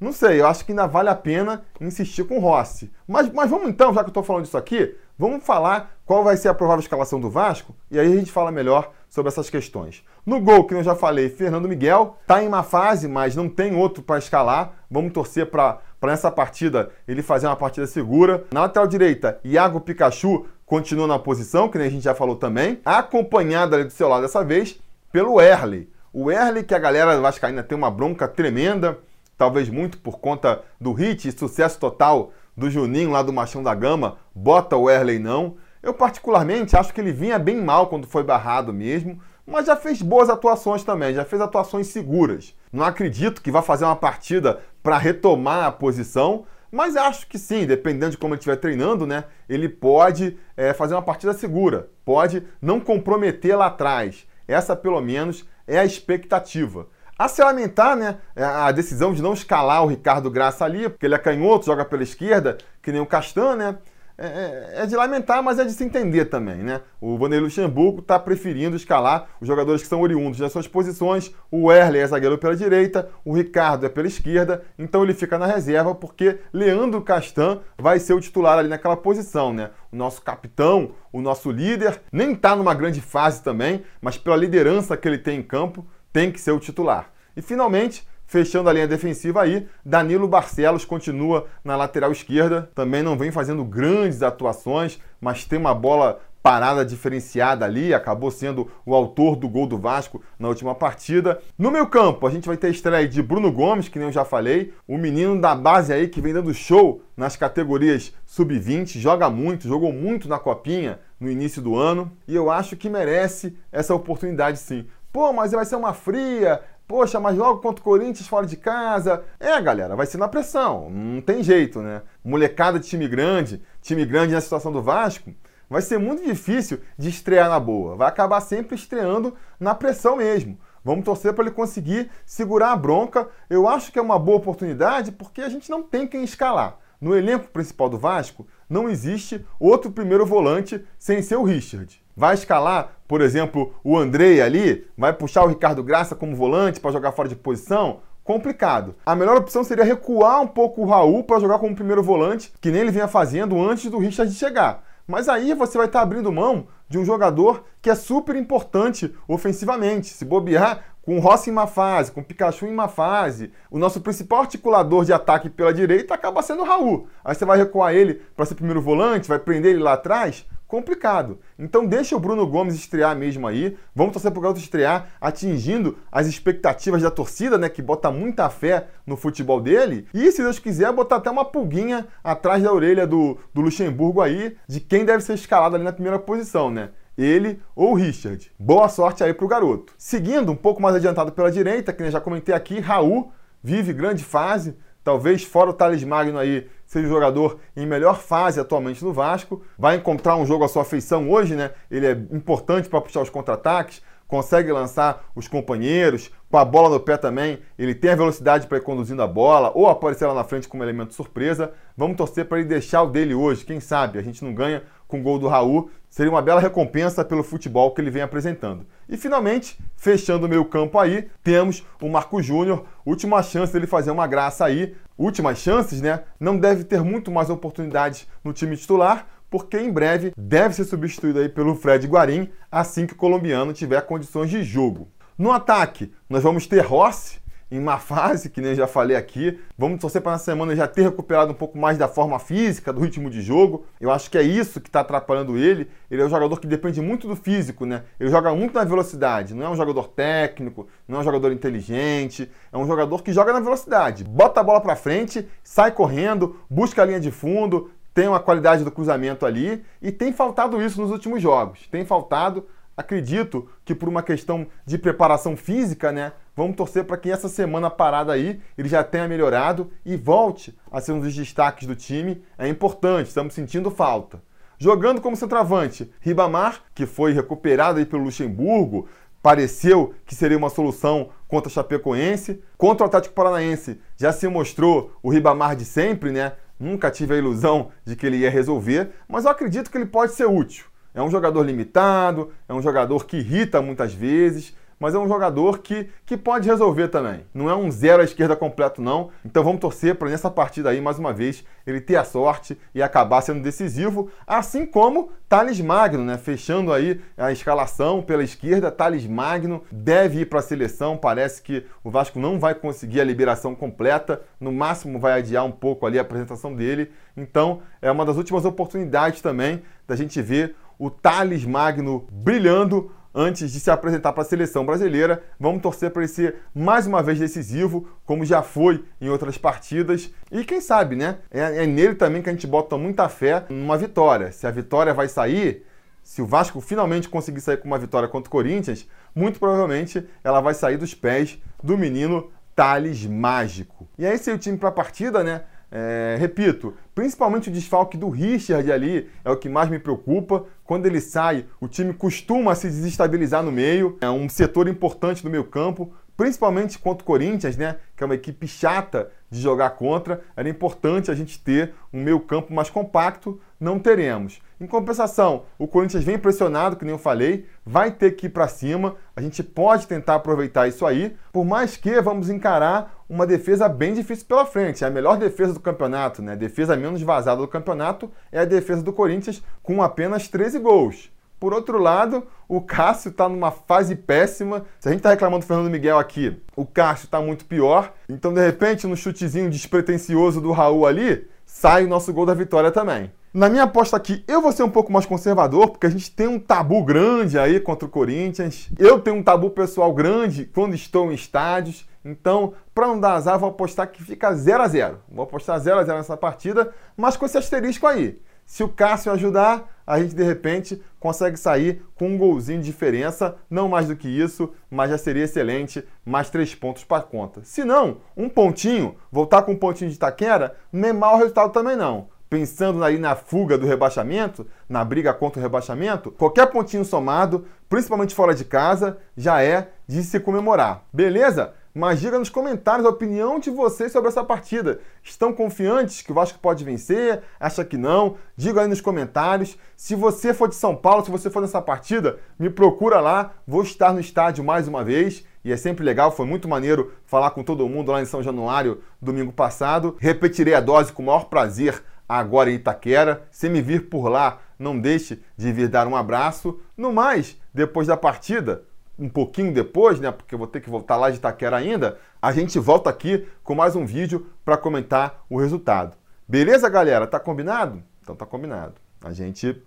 Não 0.00 0.12
sei, 0.12 0.40
eu 0.40 0.46
acho 0.48 0.66
que 0.66 0.72
ainda 0.72 0.88
vale 0.88 1.08
a 1.08 1.14
pena 1.14 1.62
insistir 1.80 2.24
com 2.24 2.36
o 2.36 2.40
Rossi. 2.40 2.92
Mas, 3.06 3.32
mas 3.32 3.48
vamos 3.48 3.68
então, 3.68 3.94
já 3.94 4.00
que 4.00 4.08
eu 4.08 4.10
estou 4.10 4.24
falando 4.24 4.42
disso 4.42 4.58
aqui, 4.58 4.96
vamos 5.16 5.46
falar 5.46 5.92
qual 6.04 6.24
vai 6.24 6.36
ser 6.36 6.48
a 6.48 6.54
provável 6.54 6.80
escalação 6.80 7.20
do 7.20 7.30
Vasco 7.30 7.74
e 7.88 7.98
aí 7.98 8.12
a 8.12 8.16
gente 8.16 8.32
fala 8.32 8.50
melhor 8.50 8.90
sobre 9.12 9.28
essas 9.28 9.50
questões. 9.50 10.02
No 10.24 10.40
gol, 10.40 10.64
que 10.64 10.72
eu 10.72 10.82
já 10.82 10.94
falei, 10.94 11.28
Fernando 11.28 11.68
Miguel 11.68 12.16
está 12.22 12.42
em 12.42 12.48
uma 12.48 12.62
fase, 12.62 13.06
mas 13.06 13.36
não 13.36 13.46
tem 13.46 13.76
outro 13.76 14.02
para 14.02 14.18
escalar. 14.18 14.72
Vamos 14.90 15.12
torcer 15.12 15.50
para 15.50 15.82
nessa 16.02 16.30
partida 16.30 16.88
ele 17.06 17.22
fazer 17.22 17.46
uma 17.46 17.54
partida 17.54 17.86
segura. 17.86 18.44
Na 18.50 18.62
lateral 18.62 18.88
direita, 18.88 19.38
Iago 19.44 19.82
Pikachu 19.82 20.46
continua 20.64 21.06
na 21.06 21.18
posição, 21.18 21.68
que 21.68 21.76
nem 21.76 21.88
a 21.88 21.90
gente 21.90 22.04
já 22.04 22.14
falou 22.14 22.36
também, 22.36 22.80
acompanhado 22.86 23.74
ali 23.74 23.84
do 23.84 23.90
seu 23.90 24.08
lado 24.08 24.22
dessa 24.22 24.42
vez 24.42 24.80
pelo 25.12 25.38
Erley. 25.38 25.90
O 26.10 26.30
Erley, 26.30 26.64
que 26.64 26.74
a 26.74 26.78
galera 26.78 27.20
vascaína 27.20 27.62
tem 27.62 27.76
uma 27.76 27.90
bronca 27.90 28.26
tremenda, 28.26 28.98
talvez 29.36 29.68
muito 29.68 29.98
por 29.98 30.20
conta 30.20 30.62
do 30.80 30.90
hit 30.94 31.28
e 31.28 31.32
sucesso 31.32 31.78
total 31.78 32.32
do 32.56 32.70
Juninho 32.70 33.10
lá 33.10 33.22
do 33.22 33.32
Machão 33.32 33.62
da 33.62 33.74
Gama, 33.74 34.16
bota 34.34 34.74
o 34.74 34.88
Erley 34.88 35.18
não. 35.18 35.56
Eu 35.82 35.92
particularmente 35.92 36.76
acho 36.76 36.94
que 36.94 37.00
ele 37.00 37.10
vinha 37.10 37.38
bem 37.38 37.60
mal 37.60 37.88
quando 37.88 38.06
foi 38.06 38.22
barrado 38.22 38.72
mesmo, 38.72 39.20
mas 39.44 39.66
já 39.66 39.74
fez 39.74 40.00
boas 40.00 40.30
atuações 40.30 40.84
também, 40.84 41.12
já 41.12 41.24
fez 41.24 41.42
atuações 41.42 41.88
seguras. 41.88 42.54
Não 42.72 42.84
acredito 42.84 43.42
que 43.42 43.50
vá 43.50 43.60
fazer 43.60 43.84
uma 43.84 43.96
partida 43.96 44.60
para 44.80 44.96
retomar 44.96 45.64
a 45.64 45.72
posição, 45.72 46.46
mas 46.70 46.96
acho 46.96 47.26
que 47.26 47.36
sim, 47.36 47.66
dependendo 47.66 48.12
de 48.12 48.16
como 48.16 48.32
ele 48.32 48.38
estiver 48.38 48.56
treinando, 48.56 49.06
né? 49.06 49.24
Ele 49.48 49.68
pode 49.68 50.38
é, 50.56 50.72
fazer 50.72 50.94
uma 50.94 51.02
partida 51.02 51.32
segura, 51.32 51.90
pode 52.04 52.46
não 52.62 52.78
comprometer 52.78 53.58
lá 53.58 53.66
atrás. 53.66 54.26
Essa, 54.46 54.76
pelo 54.76 55.00
menos, 55.00 55.44
é 55.66 55.80
a 55.80 55.84
expectativa. 55.84 56.86
A 57.18 57.28
se 57.28 57.42
lamentar, 57.42 57.96
né, 57.96 58.18
é 58.34 58.42
a 58.42 58.72
decisão 58.72 59.12
de 59.12 59.20
não 59.20 59.34
escalar 59.34 59.84
o 59.84 59.86
Ricardo 59.86 60.30
Graça 60.30 60.64
ali, 60.64 60.88
porque 60.88 61.06
ele 61.06 61.14
é 61.14 61.18
canhoto, 61.18 61.66
joga 61.66 61.84
pela 61.84 62.02
esquerda, 62.02 62.56
que 62.80 62.90
nem 62.90 63.00
o 63.00 63.06
Castan, 63.06 63.56
né? 63.56 63.78
É, 64.18 64.26
é, 64.26 64.82
é, 64.82 64.86
de 64.86 64.94
lamentar, 64.94 65.42
mas 65.42 65.58
é 65.58 65.64
de 65.64 65.72
se 65.72 65.82
entender 65.82 66.26
também, 66.26 66.58
né? 66.58 66.82
O 67.00 67.16
Vanderlei 67.16 67.40
Luxemburgo 67.40 68.00
está 68.00 68.18
preferindo 68.18 68.76
escalar 68.76 69.28
os 69.40 69.48
jogadores 69.48 69.82
que 69.82 69.88
são 69.88 70.00
oriundos 70.02 70.38
das 70.38 70.52
suas 70.52 70.68
posições. 70.68 71.34
O 71.50 71.72
Erle 71.72 71.98
é 71.98 72.06
zagueiro 72.06 72.36
pela 72.36 72.54
direita, 72.54 73.08
o 73.24 73.32
Ricardo 73.32 73.86
é 73.86 73.88
pela 73.88 74.06
esquerda, 74.06 74.62
então 74.78 75.02
ele 75.02 75.14
fica 75.14 75.38
na 75.38 75.46
reserva 75.46 75.94
porque 75.94 76.38
Leandro 76.52 77.00
Castan 77.00 77.60
vai 77.78 77.98
ser 77.98 78.12
o 78.12 78.20
titular 78.20 78.58
ali 78.58 78.68
naquela 78.68 78.96
posição, 78.96 79.52
né? 79.52 79.70
O 79.90 79.96
nosso 79.96 80.20
capitão, 80.20 80.92
o 81.10 81.20
nosso 81.20 81.50
líder, 81.50 82.02
nem 82.12 82.32
está 82.32 82.54
numa 82.54 82.74
grande 82.74 83.00
fase 83.00 83.42
também, 83.42 83.82
mas 84.00 84.18
pela 84.18 84.36
liderança 84.36 84.96
que 84.96 85.08
ele 85.08 85.18
tem 85.18 85.38
em 85.40 85.42
campo, 85.42 85.86
tem 86.12 86.30
que 86.30 86.40
ser 86.40 86.52
o 86.52 86.60
titular. 86.60 87.10
E 87.34 87.40
finalmente, 87.40 88.06
Fechando 88.32 88.70
a 88.70 88.72
linha 88.72 88.88
defensiva 88.88 89.42
aí, 89.42 89.68
Danilo 89.84 90.26
Barcelos 90.26 90.86
continua 90.86 91.48
na 91.62 91.76
lateral 91.76 92.10
esquerda, 92.10 92.70
também 92.74 93.02
não 93.02 93.14
vem 93.14 93.30
fazendo 93.30 93.62
grandes 93.62 94.22
atuações, 94.22 94.98
mas 95.20 95.44
tem 95.44 95.58
uma 95.58 95.74
bola 95.74 96.18
parada 96.42 96.82
diferenciada 96.82 97.66
ali, 97.66 97.92
acabou 97.92 98.30
sendo 98.30 98.70
o 98.86 98.94
autor 98.94 99.36
do 99.36 99.46
gol 99.50 99.66
do 99.66 99.76
Vasco 99.76 100.22
na 100.38 100.48
última 100.48 100.74
partida. 100.74 101.42
No 101.58 101.70
meio 101.70 101.86
campo, 101.88 102.26
a 102.26 102.30
gente 102.30 102.46
vai 102.46 102.56
ter 102.56 102.68
a 102.68 102.70
estreia 102.70 103.06
de 103.06 103.22
Bruno 103.22 103.52
Gomes, 103.52 103.90
que 103.90 103.98
nem 103.98 104.08
eu 104.08 104.12
já 104.12 104.24
falei, 104.24 104.72
o 104.88 104.96
menino 104.96 105.38
da 105.38 105.54
base 105.54 105.92
aí 105.92 106.08
que 106.08 106.22
vem 106.22 106.32
dando 106.32 106.54
show 106.54 107.02
nas 107.14 107.36
categorias 107.36 108.14
sub-20, 108.24 108.98
joga 108.98 109.28
muito, 109.28 109.68
jogou 109.68 109.92
muito 109.92 110.26
na 110.26 110.38
copinha 110.38 111.00
no 111.20 111.30
início 111.30 111.60
do 111.60 111.76
ano, 111.76 112.10
e 112.26 112.34
eu 112.34 112.50
acho 112.50 112.78
que 112.78 112.88
merece 112.88 113.54
essa 113.70 113.94
oportunidade 113.94 114.58
sim. 114.58 114.86
Pô, 115.12 115.30
mas 115.30 115.52
vai 115.52 115.66
ser 115.66 115.76
uma 115.76 115.92
fria, 115.92 116.62
Poxa, 116.86 117.18
mas 117.18 117.36
logo 117.36 117.60
contra 117.60 117.80
o 117.80 117.84
Corinthians 117.84 118.28
fora 118.28 118.46
de 118.46 118.56
casa. 118.56 119.24
É, 119.40 119.60
galera, 119.60 119.96
vai 119.96 120.06
ser 120.06 120.18
na 120.18 120.28
pressão. 120.28 120.90
Não 120.90 121.20
tem 121.20 121.42
jeito, 121.42 121.80
né? 121.80 122.02
Molecada 122.24 122.78
de 122.78 122.86
time 122.86 123.08
grande, 123.08 123.62
time 123.80 124.04
grande 124.04 124.34
na 124.34 124.40
situação 124.40 124.70
do 124.70 124.82
Vasco, 124.82 125.32
vai 125.70 125.80
ser 125.80 125.98
muito 125.98 126.22
difícil 126.24 126.80
de 126.98 127.08
estrear 127.08 127.48
na 127.48 127.58
boa. 127.58 127.96
Vai 127.96 128.08
acabar 128.08 128.40
sempre 128.40 128.74
estreando 128.74 129.34
na 129.58 129.74
pressão 129.74 130.16
mesmo. 130.16 130.58
Vamos 130.84 131.04
torcer 131.04 131.32
para 131.32 131.44
ele 131.44 131.54
conseguir 131.54 132.10
segurar 132.26 132.72
a 132.72 132.76
bronca. 132.76 133.28
Eu 133.48 133.68
acho 133.68 133.92
que 133.92 133.98
é 133.98 134.02
uma 134.02 134.18
boa 134.18 134.38
oportunidade 134.38 135.12
porque 135.12 135.40
a 135.40 135.48
gente 135.48 135.70
não 135.70 135.82
tem 135.82 136.06
quem 136.06 136.24
escalar. 136.24 136.78
No 137.00 137.16
elenco 137.16 137.48
principal 137.48 137.88
do 137.88 137.98
Vasco, 137.98 138.46
não 138.68 138.88
existe 138.88 139.44
outro 139.58 139.90
primeiro 139.90 140.26
volante 140.26 140.84
sem 140.98 141.22
ser 141.22 141.36
o 141.36 141.42
Richard. 141.42 142.01
Vai 142.16 142.34
escalar, 142.34 142.92
por 143.08 143.22
exemplo, 143.22 143.74
o 143.82 143.96
Andrei 143.96 144.42
ali? 144.42 144.86
Vai 144.96 145.12
puxar 145.12 145.44
o 145.44 145.48
Ricardo 145.48 145.82
Graça 145.82 146.14
como 146.14 146.36
volante 146.36 146.78
para 146.78 146.90
jogar 146.90 147.12
fora 147.12 147.28
de 147.28 147.34
posição? 147.34 148.00
Complicado. 148.22 148.94
A 149.04 149.16
melhor 149.16 149.36
opção 149.38 149.64
seria 149.64 149.84
recuar 149.84 150.42
um 150.42 150.46
pouco 150.46 150.82
o 150.82 150.86
Raul 150.86 151.24
para 151.24 151.40
jogar 151.40 151.58
como 151.58 151.74
primeiro 151.74 152.02
volante, 152.02 152.52
que 152.60 152.70
nem 152.70 152.82
ele 152.82 152.90
vinha 152.90 153.08
fazendo 153.08 153.58
antes 153.60 153.90
do 153.90 153.98
Richard 153.98 154.32
chegar. 154.34 154.84
Mas 155.06 155.28
aí 155.28 155.54
você 155.54 155.76
vai 155.76 155.86
estar 155.86 156.00
tá 156.00 156.02
abrindo 156.02 156.30
mão 156.30 156.66
de 156.88 156.98
um 156.98 157.04
jogador 157.04 157.64
que 157.80 157.90
é 157.90 157.94
super 157.94 158.36
importante 158.36 159.12
ofensivamente. 159.26 160.08
Se 160.08 160.24
bobear, 160.24 160.84
com 161.02 161.16
o 161.16 161.20
Rossi 161.20 161.50
em 161.50 161.52
uma 161.52 161.66
fase, 161.66 162.12
com 162.12 162.20
o 162.20 162.24
Pikachu 162.24 162.66
em 162.66 162.72
uma 162.72 162.86
fase, 162.86 163.50
o 163.70 163.78
nosso 163.78 164.00
principal 164.00 164.40
articulador 164.40 165.04
de 165.04 165.12
ataque 165.12 165.50
pela 165.50 165.74
direita 165.74 166.14
acaba 166.14 166.42
sendo 166.42 166.62
o 166.62 166.64
Raul. 166.64 167.08
Aí 167.24 167.34
você 167.34 167.44
vai 167.44 167.58
recuar 167.58 167.94
ele 167.94 168.22
para 168.36 168.46
ser 168.46 168.54
primeiro 168.54 168.80
volante, 168.80 169.28
vai 169.28 169.38
prender 169.38 169.72
ele 169.72 169.82
lá 169.82 169.94
atrás 169.94 170.46
complicado. 170.72 171.38
Então 171.58 171.86
deixa 171.86 172.16
o 172.16 172.18
Bruno 172.18 172.46
Gomes 172.46 172.74
estrear 172.74 173.14
mesmo 173.14 173.46
aí. 173.46 173.76
Vamos 173.94 174.14
torcer 174.14 174.30
pro 174.30 174.40
garoto 174.40 174.58
estrear 174.58 175.10
atingindo 175.20 175.98
as 176.10 176.26
expectativas 176.26 177.02
da 177.02 177.10
torcida, 177.10 177.58
né, 177.58 177.68
que 177.68 177.82
bota 177.82 178.10
muita 178.10 178.48
fé 178.48 178.86
no 179.06 179.14
futebol 179.14 179.60
dele. 179.60 180.06
E 180.14 180.32
se 180.32 180.42
Deus 180.42 180.58
quiser, 180.58 180.90
botar 180.90 181.16
até 181.16 181.30
uma 181.30 181.44
pulguinha 181.44 182.06
atrás 182.24 182.62
da 182.62 182.72
orelha 182.72 183.06
do, 183.06 183.36
do 183.52 183.60
Luxemburgo 183.60 184.22
aí, 184.22 184.56
de 184.66 184.80
quem 184.80 185.04
deve 185.04 185.22
ser 185.22 185.34
escalado 185.34 185.76
ali 185.76 185.84
na 185.84 185.92
primeira 185.92 186.18
posição, 186.18 186.70
né? 186.70 186.88
ele 187.18 187.60
ou 187.76 187.90
o 187.90 187.94
Richard. 187.94 188.50
Boa 188.58 188.88
sorte 188.88 189.22
aí 189.22 189.34
pro 189.34 189.46
garoto. 189.46 189.92
Seguindo 189.98 190.50
um 190.50 190.56
pouco 190.56 190.80
mais 190.80 190.96
adiantado 190.96 191.32
pela 191.32 191.52
direita, 191.52 191.92
que 191.92 192.10
já 192.10 192.18
comentei 192.18 192.54
aqui, 192.54 192.80
Raul 192.80 193.30
vive 193.62 193.92
grande 193.92 194.24
fase, 194.24 194.74
talvez 195.04 195.42
fora 195.42 195.70
o 195.70 195.72
Thales 195.72 196.04
Magno 196.04 196.38
aí, 196.38 196.68
seja 196.86 197.06
o 197.06 197.10
jogador 197.10 197.58
em 197.76 197.86
melhor 197.86 198.18
fase 198.18 198.60
atualmente 198.60 199.04
no 199.04 199.12
Vasco. 199.12 199.62
Vai 199.78 199.96
encontrar 199.96 200.36
um 200.36 200.46
jogo 200.46 200.64
à 200.64 200.68
sua 200.68 200.84
feição 200.84 201.30
hoje, 201.30 201.54
né? 201.54 201.70
Ele 201.90 202.06
é 202.06 202.12
importante 202.12 202.88
para 202.88 203.00
puxar 203.00 203.22
os 203.22 203.30
contra-ataques, 203.30 204.02
consegue 204.26 204.72
lançar 204.72 205.26
os 205.34 205.46
companheiros, 205.46 206.30
com 206.50 206.56
a 206.56 206.64
bola 206.64 206.88
no 206.88 207.00
pé 207.00 207.16
também, 207.16 207.58
ele 207.78 207.94
tem 207.94 208.10
a 208.10 208.16
velocidade 208.16 208.66
para 208.66 208.78
ir 208.78 208.82
conduzindo 208.82 209.22
a 209.22 209.26
bola 209.26 209.72
ou 209.74 209.88
aparecer 209.88 210.26
lá 210.26 210.34
na 210.34 210.44
frente 210.44 210.68
como 210.68 210.82
elemento 210.82 211.14
surpresa. 211.14 211.72
Vamos 211.96 212.16
torcer 212.16 212.46
para 212.46 212.58
ele 212.58 212.68
deixar 212.68 213.02
o 213.02 213.10
dele 213.10 213.34
hoje, 213.34 213.64
quem 213.64 213.80
sabe 213.80 214.18
a 214.18 214.22
gente 214.22 214.44
não 214.44 214.54
ganha 214.54 214.82
com 215.12 215.22
gol 215.22 215.38
do 215.38 215.46
Raul, 215.46 215.90
seria 216.08 216.32
uma 216.32 216.40
bela 216.40 216.58
recompensa 216.58 217.22
pelo 217.22 217.42
futebol 217.42 217.92
que 217.92 218.00
ele 218.00 218.10
vem 218.10 218.22
apresentando. 218.22 218.86
E 219.06 219.18
finalmente, 219.18 219.78
fechando 219.94 220.46
o 220.46 220.48
meio 220.48 220.64
campo 220.64 220.98
aí, 220.98 221.28
temos 221.44 221.86
o 222.00 222.08
Marco 222.08 222.42
Júnior, 222.42 222.86
última 223.04 223.42
chance 223.42 223.70
dele 223.70 223.86
fazer 223.86 224.10
uma 224.10 224.26
graça 224.26 224.64
aí, 224.64 224.94
últimas 225.18 225.58
chances, 225.58 226.00
né? 226.00 226.22
Não 226.40 226.56
deve 226.56 226.82
ter 226.84 227.02
muito 227.02 227.30
mais 227.30 227.50
oportunidades 227.50 228.26
no 228.42 228.54
time 228.54 228.74
titular, 228.74 229.26
porque 229.50 229.78
em 229.78 229.92
breve 229.92 230.32
deve 230.34 230.74
ser 230.74 230.84
substituído 230.84 231.40
aí 231.40 231.48
pelo 231.50 231.74
Fred 231.74 232.06
Guarim, 232.06 232.48
assim 232.70 233.06
que 233.06 233.12
o 233.12 233.16
colombiano 233.16 233.74
tiver 233.74 234.00
condições 234.06 234.48
de 234.48 234.62
jogo. 234.62 235.08
No 235.36 235.52
ataque, 235.52 236.10
nós 236.26 236.42
vamos 236.42 236.66
ter 236.66 236.80
Rossi 236.80 237.41
em 237.72 237.78
uma 237.78 237.98
fase, 237.98 238.50
que 238.50 238.60
nem 238.60 238.74
já 238.74 238.86
falei 238.86 239.16
aqui. 239.16 239.58
Vamos 239.78 239.98
torcer 239.98 240.20
para 240.20 240.32
na 240.32 240.38
semana 240.38 240.76
já 240.76 240.86
ter 240.86 241.00
recuperado 241.00 241.52
um 241.52 241.54
pouco 241.54 241.78
mais 241.78 241.96
da 241.96 242.06
forma 242.06 242.38
física, 242.38 242.92
do 242.92 243.00
ritmo 243.00 243.30
de 243.30 243.40
jogo. 243.40 243.86
Eu 243.98 244.10
acho 244.10 244.30
que 244.30 244.36
é 244.36 244.42
isso 244.42 244.78
que 244.78 244.90
está 244.90 245.00
atrapalhando 245.00 245.56
ele. 245.56 245.88
Ele 246.10 246.20
é 246.20 246.24
um 246.26 246.28
jogador 246.28 246.60
que 246.60 246.66
depende 246.66 247.00
muito 247.00 247.26
do 247.26 247.34
físico, 247.34 247.86
né? 247.86 248.02
Ele 248.20 248.28
joga 248.28 248.54
muito 248.54 248.74
na 248.74 248.84
velocidade. 248.84 249.54
Não 249.54 249.64
é 249.64 249.70
um 249.70 249.74
jogador 249.74 250.08
técnico, 250.08 250.86
não 251.08 251.16
é 251.16 251.20
um 251.22 251.24
jogador 251.24 251.50
inteligente. 251.50 252.50
É 252.70 252.76
um 252.76 252.86
jogador 252.86 253.22
que 253.22 253.32
joga 253.32 253.54
na 253.54 253.60
velocidade. 253.60 254.22
Bota 254.22 254.60
a 254.60 254.62
bola 254.62 254.82
para 254.82 254.94
frente, 254.94 255.48
sai 255.64 255.92
correndo, 255.92 256.56
busca 256.68 257.00
a 257.00 257.06
linha 257.06 257.20
de 257.20 257.30
fundo, 257.30 257.90
tem 258.12 258.28
uma 258.28 258.38
qualidade 258.38 258.84
do 258.84 258.90
cruzamento 258.90 259.46
ali 259.46 259.82
e 260.02 260.12
tem 260.12 260.30
faltado 260.30 260.82
isso 260.82 261.00
nos 261.00 261.10
últimos 261.10 261.40
jogos. 261.40 261.86
Tem 261.90 262.04
faltado 262.04 262.66
acredito 262.96 263.68
que 263.84 263.94
por 263.94 264.08
uma 264.08 264.22
questão 264.22 264.66
de 264.84 264.98
preparação 264.98 265.56
física, 265.56 266.12
né? 266.12 266.32
Vamos 266.54 266.76
torcer 266.76 267.04
para 267.04 267.16
que 267.16 267.30
essa 267.30 267.48
semana 267.48 267.88
parada 267.88 268.32
aí 268.32 268.60
ele 268.76 268.88
já 268.88 269.02
tenha 269.02 269.26
melhorado 269.26 269.90
e 270.04 270.16
volte 270.16 270.76
a 270.90 271.00
ser 271.00 271.12
um 271.12 271.20
dos 271.20 271.34
destaques 271.34 271.86
do 271.86 271.96
time. 271.96 272.44
É 272.58 272.68
importante, 272.68 273.28
estamos 273.28 273.54
sentindo 273.54 273.90
falta. 273.90 274.42
Jogando 274.78 275.20
como 275.20 275.36
centroavante, 275.36 276.10
Ribamar, 276.20 276.82
que 276.94 277.06
foi 277.06 277.32
recuperado 277.32 277.98
aí 277.98 278.04
pelo 278.04 278.24
Luxemburgo, 278.24 279.08
pareceu 279.42 280.14
que 280.26 280.34
seria 280.34 280.58
uma 280.58 280.68
solução 280.68 281.30
contra 281.48 281.70
a 281.70 281.72
Chapecoense. 281.72 282.62
Contra 282.76 283.04
o 283.04 283.06
Atlético 283.06 283.34
Paranaense 283.34 283.98
já 284.16 284.30
se 284.30 284.46
mostrou 284.46 285.16
o 285.22 285.30
Ribamar 285.30 285.74
de 285.74 285.84
sempre, 285.84 286.30
né? 286.32 286.52
Nunca 286.78 287.10
tive 287.10 287.34
a 287.34 287.38
ilusão 287.38 287.90
de 288.04 288.14
que 288.14 288.26
ele 288.26 288.38
ia 288.38 288.50
resolver, 288.50 289.10
mas 289.28 289.44
eu 289.44 289.52
acredito 289.52 289.90
que 289.90 289.96
ele 289.96 290.04
pode 290.04 290.32
ser 290.32 290.46
útil. 290.46 290.84
É 291.14 291.22
um 291.22 291.30
jogador 291.30 291.62
limitado, 291.62 292.50
é 292.68 292.74
um 292.74 292.82
jogador 292.82 293.24
que 293.24 293.36
irrita 293.36 293.80
muitas 293.80 294.12
vezes, 294.12 294.74
mas 295.02 295.16
é 295.16 295.18
um 295.18 295.26
jogador 295.26 295.80
que, 295.80 296.08
que 296.24 296.36
pode 296.36 296.68
resolver 296.68 297.08
também. 297.08 297.44
Não 297.52 297.68
é 297.68 297.74
um 297.74 297.90
zero 297.90 298.22
à 298.22 298.24
esquerda 298.24 298.54
completo, 298.54 299.02
não. 299.02 299.30
Então 299.44 299.64
vamos 299.64 299.80
torcer 299.80 300.14
para 300.14 300.30
nessa 300.30 300.48
partida 300.48 300.90
aí, 300.90 301.00
mais 301.00 301.18
uma 301.18 301.32
vez, 301.32 301.64
ele 301.84 302.00
ter 302.00 302.14
a 302.14 302.22
sorte 302.22 302.78
e 302.94 303.02
acabar 303.02 303.40
sendo 303.40 303.60
decisivo, 303.60 304.30
assim 304.46 304.86
como 304.86 305.32
Thales 305.48 305.80
Magno, 305.80 306.24
né? 306.24 306.38
Fechando 306.38 306.92
aí 306.92 307.20
a 307.36 307.50
escalação 307.50 308.22
pela 308.22 308.44
esquerda, 308.44 308.92
Thales 308.92 309.26
Magno 309.26 309.82
deve 309.90 310.42
ir 310.42 310.46
para 310.46 310.60
a 310.60 310.62
seleção. 310.62 311.16
Parece 311.16 311.62
que 311.62 311.84
o 312.04 312.08
Vasco 312.08 312.38
não 312.38 312.60
vai 312.60 312.72
conseguir 312.72 313.20
a 313.20 313.24
liberação 313.24 313.74
completa, 313.74 314.40
no 314.60 314.70
máximo 314.70 315.18
vai 315.18 315.32
adiar 315.32 315.64
um 315.64 315.72
pouco 315.72 316.06
ali 316.06 316.16
a 316.16 316.22
apresentação 316.22 316.76
dele. 316.76 317.10
Então 317.36 317.82
é 318.00 318.08
uma 318.08 318.24
das 318.24 318.36
últimas 318.36 318.64
oportunidades 318.64 319.40
também 319.40 319.82
da 320.06 320.14
gente 320.14 320.40
ver 320.40 320.76
o 320.96 321.10
Thales 321.10 321.64
Magno 321.64 322.24
brilhando 322.30 323.10
antes 323.34 323.72
de 323.72 323.80
se 323.80 323.90
apresentar 323.90 324.32
para 324.32 324.42
a 324.42 324.46
seleção 324.46 324.84
brasileira. 324.84 325.42
Vamos 325.58 325.82
torcer 325.82 326.10
para 326.10 326.22
ele 326.22 326.28
ser 326.28 326.56
mais 326.74 327.06
uma 327.06 327.22
vez 327.22 327.38
decisivo, 327.38 328.08
como 328.24 328.44
já 328.44 328.62
foi 328.62 329.04
em 329.20 329.28
outras 329.28 329.56
partidas. 329.56 330.30
E 330.50 330.64
quem 330.64 330.80
sabe, 330.80 331.16
né? 331.16 331.38
É, 331.50 331.84
é 331.84 331.86
nele 331.86 332.14
também 332.14 332.42
que 332.42 332.48
a 332.48 332.52
gente 332.52 332.66
bota 332.66 332.96
muita 332.98 333.28
fé 333.28 333.64
numa 333.68 333.96
vitória. 333.96 334.52
Se 334.52 334.66
a 334.66 334.70
vitória 334.70 335.14
vai 335.14 335.28
sair, 335.28 335.84
se 336.22 336.40
o 336.40 336.46
Vasco 336.46 336.80
finalmente 336.80 337.28
conseguir 337.28 337.60
sair 337.60 337.78
com 337.78 337.86
uma 337.86 337.98
vitória 337.98 338.28
contra 338.28 338.48
o 338.48 338.50
Corinthians, 338.52 339.08
muito 339.34 339.58
provavelmente 339.58 340.26
ela 340.44 340.60
vai 340.60 340.74
sair 340.74 340.96
dos 340.96 341.14
pés 341.14 341.58
do 341.82 341.98
menino 341.98 342.50
Thales 342.74 343.26
Mágico. 343.26 344.08
E 344.18 344.26
aí, 344.26 344.38
se 344.38 344.50
o 344.50 344.58
time 344.58 344.78
para 344.78 344.88
a 344.88 344.92
partida, 344.92 345.42
né? 345.42 345.62
É, 345.94 346.36
repito, 346.40 346.96
principalmente 347.14 347.68
o 347.68 347.72
desfalque 347.72 348.16
do 348.16 348.30
Richard 348.30 348.90
ali 348.90 349.28
é 349.44 349.50
o 349.50 349.56
que 349.58 349.68
mais 349.68 349.90
me 349.90 349.98
preocupa. 349.98 350.64
Quando 350.92 351.06
ele 351.06 351.22
sai, 351.22 351.64
o 351.80 351.88
time 351.88 352.12
costuma 352.12 352.74
se 352.74 352.86
desestabilizar 352.86 353.62
no 353.62 353.72
meio, 353.72 354.18
é 354.20 354.28
um 354.28 354.46
setor 354.46 354.86
importante 354.86 355.42
do 355.42 355.48
meio 355.48 355.64
campo, 355.64 356.12
principalmente 356.36 356.98
contra 356.98 357.22
o 357.22 357.26
Corinthians, 357.26 357.78
né? 357.78 357.96
Que 358.14 358.22
é 358.22 358.26
uma 358.26 358.34
equipe 358.34 358.68
chata 358.68 359.30
de 359.50 359.58
jogar 359.58 359.88
contra. 359.92 360.42
Era 360.54 360.68
importante 360.68 361.30
a 361.30 361.34
gente 361.34 361.58
ter 361.58 361.94
um 362.12 362.22
meio 362.22 362.38
campo 362.40 362.74
mais 362.74 362.90
compacto, 362.90 363.58
não 363.80 363.98
teremos. 363.98 364.60
Em 364.78 364.86
compensação, 364.86 365.62
o 365.78 365.88
Corinthians 365.88 366.24
vem 366.24 366.38
pressionado, 366.38 366.96
que 366.96 367.06
nem 367.06 367.14
eu 367.14 367.18
falei, 367.18 367.64
vai 367.86 368.10
ter 368.10 368.32
que 368.32 368.48
ir 368.48 368.50
para 368.50 368.68
cima. 368.68 369.16
A 369.34 369.40
gente 369.40 369.62
pode 369.62 370.06
tentar 370.06 370.34
aproveitar 370.34 370.86
isso 370.86 371.06
aí, 371.06 371.34
por 371.50 371.64
mais 371.64 371.96
que 371.96 372.20
vamos 372.20 372.50
encarar 372.50 373.21
uma 373.32 373.46
defesa 373.46 373.88
bem 373.88 374.12
difícil 374.12 374.44
pela 374.46 374.66
frente. 374.66 375.02
É 375.02 375.06
a 375.06 375.10
melhor 375.10 375.38
defesa 375.38 375.72
do 375.72 375.80
campeonato, 375.80 376.42
né? 376.42 376.52
A 376.52 376.56
defesa 376.56 376.94
menos 376.94 377.22
vazada 377.22 377.62
do 377.62 377.66
campeonato 377.66 378.30
é 378.52 378.60
a 378.60 378.64
defesa 378.66 379.02
do 379.02 379.10
Corinthians 379.10 379.62
com 379.82 380.02
apenas 380.02 380.48
13 380.48 380.78
gols. 380.78 381.32
Por 381.58 381.72
outro 381.72 381.98
lado, 381.98 382.46
o 382.68 382.82
Cássio 382.82 383.30
está 383.30 383.48
numa 383.48 383.70
fase 383.70 384.14
péssima. 384.16 384.84
Se 385.00 385.08
a 385.08 385.12
gente 385.12 385.20
está 385.20 385.30
reclamando 385.30 385.64
do 385.64 385.66
Fernando 385.66 385.88
Miguel 385.88 386.18
aqui, 386.18 386.60
o 386.76 386.84
Cássio 386.84 387.24
está 387.24 387.40
muito 387.40 387.64
pior. 387.64 388.12
Então, 388.28 388.52
de 388.52 388.60
repente, 388.60 389.06
no 389.06 389.16
chutezinho 389.16 389.70
despretensioso 389.70 390.60
do 390.60 390.70
Raul 390.70 391.06
ali, 391.06 391.48
sai 391.64 392.04
o 392.04 392.08
nosso 392.08 392.34
gol 392.34 392.44
da 392.44 392.52
vitória 392.52 392.90
também. 392.90 393.32
Na 393.54 393.70
minha 393.70 393.84
aposta 393.84 394.16
aqui, 394.16 394.44
eu 394.46 394.60
vou 394.60 394.72
ser 394.72 394.82
um 394.82 394.90
pouco 394.90 395.10
mais 395.10 395.24
conservador, 395.24 395.90
porque 395.90 396.06
a 396.06 396.10
gente 396.10 396.30
tem 396.30 396.48
um 396.48 396.58
tabu 396.58 397.02
grande 397.02 397.58
aí 397.58 397.80
contra 397.80 398.06
o 398.06 398.10
Corinthians. 398.10 398.90
Eu 398.98 399.20
tenho 399.20 399.36
um 399.36 399.42
tabu 399.42 399.70
pessoal 399.70 400.12
grande 400.12 400.66
quando 400.66 400.94
estou 400.94 401.30
em 401.30 401.34
estádios. 401.34 402.06
Então, 402.24 402.74
para 402.94 403.08
não 403.08 403.18
dar 403.18 403.34
azar, 403.34 403.58
vou 403.58 403.70
apostar 403.70 404.10
que 404.10 404.22
fica 404.22 404.54
0 404.54 404.82
a 404.82 404.88
0 404.88 405.18
Vou 405.28 405.44
apostar 405.44 405.78
0 405.78 405.98
a 405.98 406.04
0 406.04 406.18
nessa 406.18 406.36
partida, 406.36 406.92
mas 407.16 407.36
com 407.36 407.46
esse 407.46 407.58
asterisco 407.58 408.06
aí. 408.06 408.40
Se 408.64 408.82
o 408.82 408.88
Cássio 408.88 409.32
ajudar, 409.32 409.90
a 410.06 410.18
gente 410.18 410.34
de 410.34 410.42
repente 410.42 411.02
consegue 411.18 411.56
sair 411.56 412.02
com 412.14 412.28
um 412.28 412.38
golzinho 412.38 412.80
de 412.80 412.86
diferença, 412.86 413.56
não 413.68 413.88
mais 413.88 414.08
do 414.08 414.16
que 414.16 414.28
isso, 414.28 414.72
mas 414.90 415.10
já 415.10 415.18
seria 415.18 415.44
excelente, 415.44 416.06
mais 416.24 416.48
três 416.48 416.74
pontos 416.74 417.04
para 417.04 417.22
conta. 417.22 417.62
Se 417.64 417.84
não, 417.84 418.18
um 418.36 418.48
pontinho, 418.48 419.16
voltar 419.30 419.62
com 419.62 419.72
um 419.72 419.78
pontinho 419.78 420.10
de 420.10 420.18
Taquera, 420.18 420.76
não 420.92 421.08
é 421.08 421.12
mau 421.12 421.36
resultado 421.36 421.72
também 421.72 421.96
não. 421.96 422.28
Pensando 422.48 423.02
aí 423.02 423.18
na 423.18 423.34
fuga 423.34 423.78
do 423.78 423.86
rebaixamento, 423.86 424.66
na 424.88 425.04
briga 425.04 425.32
contra 425.32 425.58
o 425.58 425.62
rebaixamento, 425.62 426.30
qualquer 426.30 426.66
pontinho 426.66 427.04
somado, 427.04 427.66
principalmente 427.88 428.34
fora 428.34 428.54
de 428.54 428.64
casa, 428.64 429.18
já 429.36 429.62
é 429.62 429.88
de 430.06 430.22
se 430.22 430.38
comemorar. 430.38 431.04
Beleza? 431.12 431.72
Mas 431.94 432.20
diga 432.20 432.38
nos 432.38 432.48
comentários 432.48 433.04
a 433.04 433.10
opinião 433.10 433.58
de 433.58 433.70
vocês 433.70 434.10
sobre 434.10 434.28
essa 434.28 434.42
partida. 434.42 435.00
Estão 435.22 435.52
confiantes 435.52 436.22
que 436.22 436.32
o 436.32 436.34
Vasco 436.34 436.58
pode 436.58 436.84
vencer? 436.84 437.42
Acha 437.60 437.84
que 437.84 437.98
não? 437.98 438.36
Diga 438.56 438.80
aí 438.80 438.88
nos 438.88 439.02
comentários. 439.02 439.76
Se 439.94 440.14
você 440.14 440.54
for 440.54 440.68
de 440.68 440.74
São 440.74 440.96
Paulo, 440.96 441.22
se 441.22 441.30
você 441.30 441.50
for 441.50 441.60
nessa 441.60 441.82
partida, 441.82 442.38
me 442.58 442.70
procura 442.70 443.20
lá. 443.20 443.52
Vou 443.66 443.82
estar 443.82 444.14
no 444.14 444.20
estádio 444.20 444.64
mais 444.64 444.88
uma 444.88 445.04
vez. 445.04 445.44
E 445.62 445.70
é 445.70 445.76
sempre 445.76 446.02
legal, 446.02 446.32
foi 446.32 446.46
muito 446.46 446.66
maneiro 446.66 447.12
falar 447.26 447.50
com 447.50 447.62
todo 447.62 447.88
mundo 447.88 448.10
lá 448.10 448.22
em 448.22 448.26
São 448.26 448.42
Januário 448.42 449.02
domingo 449.20 449.52
passado. 449.52 450.16
Repetirei 450.18 450.74
a 450.74 450.80
dose 450.80 451.12
com 451.12 451.22
o 451.22 451.26
maior 451.26 451.44
prazer 451.44 452.02
agora 452.26 452.70
em 452.70 452.76
Itaquera. 452.76 453.46
Se 453.50 453.68
me 453.68 453.82
vir 453.82 454.08
por 454.08 454.28
lá, 454.28 454.60
não 454.78 454.98
deixe 454.98 455.42
de 455.56 455.70
vir 455.70 455.88
dar 455.88 456.06
um 456.08 456.16
abraço. 456.16 456.80
No 456.96 457.12
mais, 457.12 457.56
depois 457.72 458.08
da 458.08 458.16
partida, 458.16 458.82
um 459.18 459.28
pouquinho 459.28 459.72
depois, 459.72 460.18
né? 460.20 460.30
Porque 460.30 460.54
eu 460.54 460.58
vou 460.58 460.66
ter 460.66 460.80
que 460.80 460.90
voltar 460.90 461.16
lá 461.16 461.30
de 461.30 461.36
Itaquera 461.36 461.76
ainda. 461.76 462.18
A 462.40 462.52
gente 462.52 462.78
volta 462.78 463.10
aqui 463.10 463.46
com 463.62 463.74
mais 463.74 463.94
um 463.94 464.04
vídeo 464.04 464.46
para 464.64 464.76
comentar 464.76 465.44
o 465.48 465.58
resultado. 465.58 466.16
Beleza, 466.48 466.88
galera? 466.88 467.26
Tá 467.26 467.38
combinado? 467.38 468.02
Então 468.22 468.34
tá 468.34 468.46
combinado. 468.46 468.94
A 469.22 469.32
gente 469.32 469.82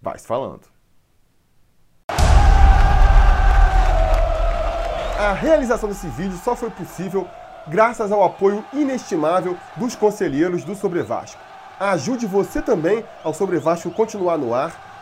vai 0.00 0.18
se 0.18 0.26
falando. 0.26 0.62
A 5.18 5.32
realização 5.32 5.88
desse 5.88 6.06
vídeo 6.08 6.38
só 6.38 6.54
foi 6.54 6.70
possível 6.70 7.26
graças 7.66 8.12
ao 8.12 8.22
apoio 8.22 8.64
inestimável 8.72 9.56
dos 9.76 9.96
conselheiros 9.96 10.62
do 10.62 10.76
Sobre 10.76 11.02
Vasco. 11.02 11.40
Ajude 11.78 12.26
você 12.26 12.62
também 12.62 13.04
ao 13.24 13.34
Sobre 13.34 13.58
Vasco 13.58 13.90
continuar 13.90 14.38
no 14.38 14.54
ar 14.54 14.87